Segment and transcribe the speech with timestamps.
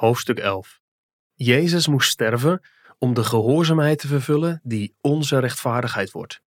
[0.00, 0.80] Hoofdstuk 11.
[1.34, 2.60] Jezus moest sterven
[2.98, 6.42] om de gehoorzaamheid te vervullen die onze rechtvaardigheid wordt.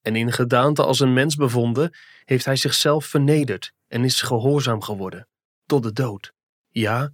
[0.00, 1.94] En in gedaante als een mens bevonden,
[2.24, 5.28] heeft hij zichzelf vernederd en is gehoorzaam geworden,
[5.66, 6.32] tot de dood.
[6.68, 7.12] Ja,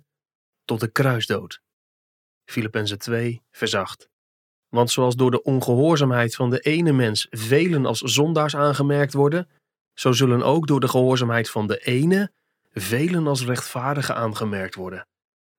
[0.65, 1.61] tot de kruisdood.
[2.45, 4.09] Filippenzen 2, vers 8.
[4.69, 9.51] Want zoals door de ongehoorzaamheid van de ene mens velen als zondaars aangemerkt worden,
[9.95, 12.33] zo zullen ook door de gehoorzaamheid van de ene
[12.73, 15.07] velen als rechtvaardigen aangemerkt worden.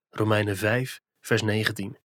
[0.09, 1.97] Romeinen 5, vers 19.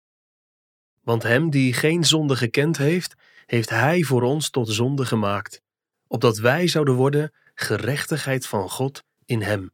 [1.01, 3.15] Want hem die geen zonde gekend heeft,
[3.46, 5.62] heeft hij voor ons tot zonde gemaakt,
[6.06, 9.73] opdat wij zouden worden gerechtigheid van God in hem.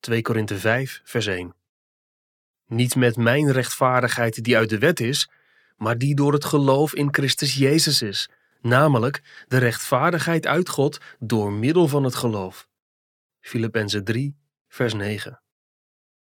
[0.00, 1.54] 2 Korinthe 5, vers 1.
[2.66, 5.28] Niet met mijn rechtvaardigheid die uit de wet is,
[5.76, 11.52] maar die door het geloof in Christus Jezus is, namelijk de rechtvaardigheid uit God door
[11.52, 12.68] middel van het geloof.
[13.40, 14.36] Filippenzen 3,
[14.72, 15.42] vers 9.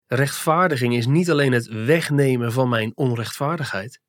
[0.06, 4.00] Rechtvaardiging is niet alleen het wegnemen van mijn onrechtvaardigheid.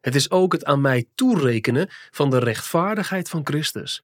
[0.00, 4.02] Het is ook het aan mij toerekenen van de rechtvaardigheid van Christus.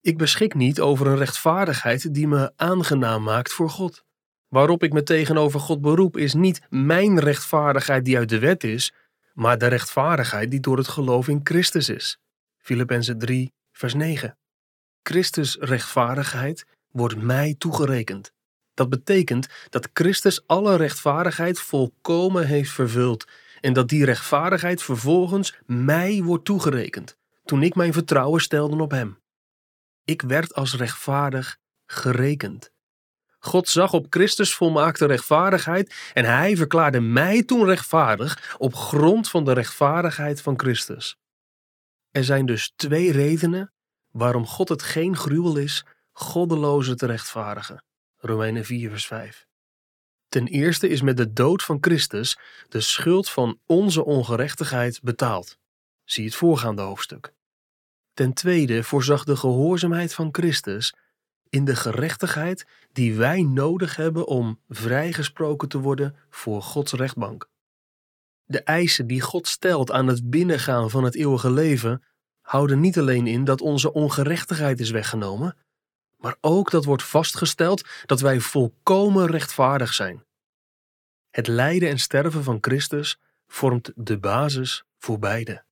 [0.00, 4.04] Ik beschik niet over een rechtvaardigheid die me aangenaam maakt voor God.
[4.48, 8.92] Waarop ik me tegenover God beroep is niet mijn rechtvaardigheid die uit de wet is,
[9.32, 12.18] maar de rechtvaardigheid die door het geloof in Christus is.
[12.56, 14.38] Filippenzen 3, vers 9.
[15.02, 18.32] Christus rechtvaardigheid wordt mij toegerekend.
[18.74, 23.26] Dat betekent dat Christus alle rechtvaardigheid volkomen heeft vervuld
[23.60, 29.18] en dat die rechtvaardigheid vervolgens mij wordt toegerekend toen ik mijn vertrouwen stelde op Hem.
[30.04, 32.72] Ik werd als rechtvaardig gerekend.
[33.38, 39.44] God zag op Christus volmaakte rechtvaardigheid en Hij verklaarde mij toen rechtvaardig op grond van
[39.44, 41.16] de rechtvaardigheid van Christus.
[42.10, 43.72] Er zijn dus twee redenen
[44.10, 47.84] waarom God het geen gruwel is goddelozen te rechtvaardigen.
[48.26, 49.46] Romeinen 4, vers 5.
[50.28, 55.58] Ten eerste is met de dood van Christus de schuld van onze ongerechtigheid betaald.
[56.04, 57.32] Zie het voorgaande hoofdstuk.
[58.14, 60.94] Ten tweede voorzag de gehoorzaamheid van Christus
[61.48, 67.48] in de gerechtigheid die wij nodig hebben om vrijgesproken te worden voor Gods rechtbank.
[68.44, 72.02] De eisen die God stelt aan het binnengaan van het eeuwige leven
[72.40, 75.56] houden niet alleen in dat onze ongerechtigheid is weggenomen,
[76.24, 80.24] maar ook dat wordt vastgesteld dat wij volkomen rechtvaardig zijn.
[81.30, 85.64] Het lijden en sterven van Christus vormt de basis voor beide.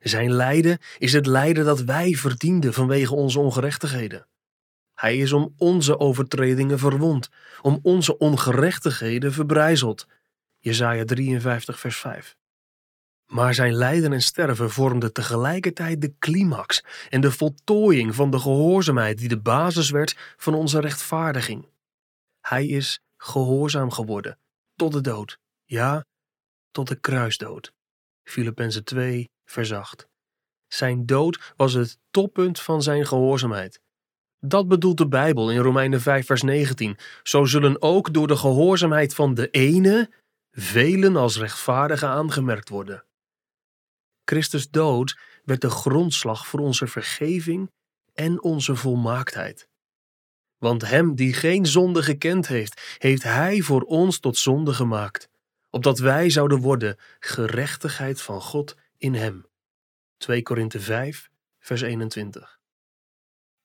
[0.00, 4.26] Zijn lijden is het lijden dat wij verdienden vanwege onze ongerechtigheden.
[4.94, 7.28] Hij is om onze overtredingen verwond,
[7.62, 10.06] om onze ongerechtigheden verbrijzeld.
[10.58, 12.36] Jesaja 53 vers 5.
[13.26, 19.18] Maar zijn lijden en sterven vormden tegelijkertijd de climax en de voltooiing van de gehoorzaamheid
[19.18, 21.68] die de basis werd van onze rechtvaardiging.
[22.40, 24.38] Hij is gehoorzaam geworden
[24.74, 26.04] tot de dood, ja,
[26.70, 27.72] tot de kruisdood.
[28.22, 30.08] Filippenzen 2, vers 8.
[30.66, 33.80] Zijn dood was het toppunt van zijn gehoorzaamheid.
[34.38, 36.96] Dat bedoelt de Bijbel in Romeinen 5, vers 19.
[37.22, 40.10] Zo zullen ook door de gehoorzaamheid van de ene
[40.50, 43.05] velen als rechtvaardigen aangemerkt worden.
[44.26, 47.70] Christus dood werd de grondslag voor onze vergeving
[48.14, 49.68] en onze volmaaktheid.
[50.58, 55.28] Want hem die geen zonde gekend heeft, heeft hij voor ons tot zonde gemaakt,
[55.70, 59.46] opdat wij zouden worden gerechtigheid van God in hem.
[60.16, 62.58] 2 Korinthe 5, vers 21.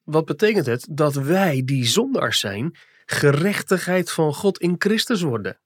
[0.04, 5.60] Wat betekent het dat wij, die zondaars zijn, gerechtigheid van God in Christus worden?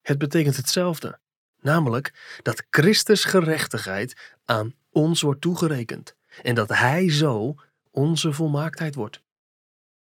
[0.00, 1.20] Het betekent hetzelfde,
[1.66, 7.54] namelijk dat Christus gerechtigheid aan ons wordt toegerekend en dat Hij zo
[7.90, 9.20] onze volmaaktheid wordt.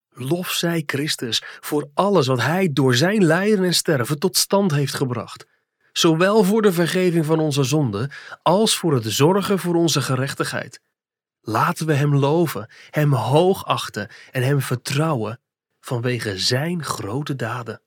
[0.10, 4.94] Lof zij Christus voor alles wat Hij door zijn lijden en sterven tot stand heeft
[4.94, 5.46] gebracht,
[5.92, 10.82] zowel voor de vergeving van onze zonden als voor het zorgen voor onze gerechtigheid.
[11.42, 15.40] Laten we Hem loven, Hem hoog achten en Hem vertrouwen
[15.80, 17.82] vanwege Zijn grote daden.